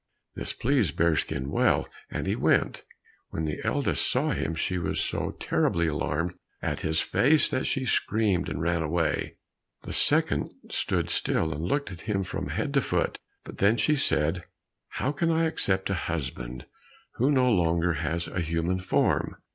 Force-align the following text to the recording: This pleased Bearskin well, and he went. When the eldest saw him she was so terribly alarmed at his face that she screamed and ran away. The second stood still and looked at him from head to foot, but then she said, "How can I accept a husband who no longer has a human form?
This 0.33 0.51
pleased 0.51 0.95
Bearskin 0.97 1.51
well, 1.51 1.87
and 2.09 2.25
he 2.25 2.35
went. 2.35 2.83
When 3.29 3.45
the 3.45 3.59
eldest 3.63 4.09
saw 4.11 4.31
him 4.31 4.55
she 4.55 4.79
was 4.79 4.99
so 4.99 5.35
terribly 5.39 5.85
alarmed 5.85 6.33
at 6.59 6.79
his 6.81 7.01
face 7.01 7.47
that 7.49 7.67
she 7.67 7.85
screamed 7.85 8.49
and 8.49 8.63
ran 8.63 8.81
away. 8.81 9.35
The 9.83 9.93
second 9.93 10.53
stood 10.71 11.11
still 11.11 11.53
and 11.53 11.63
looked 11.63 11.91
at 11.91 12.01
him 12.09 12.23
from 12.23 12.47
head 12.47 12.73
to 12.73 12.81
foot, 12.81 13.19
but 13.43 13.59
then 13.59 13.77
she 13.77 13.95
said, 13.95 14.45
"How 14.87 15.11
can 15.11 15.29
I 15.29 15.43
accept 15.45 15.91
a 15.91 16.09
husband 16.09 16.65
who 17.17 17.29
no 17.29 17.51
longer 17.51 17.93
has 18.01 18.27
a 18.27 18.41
human 18.41 18.79
form? 18.79 19.35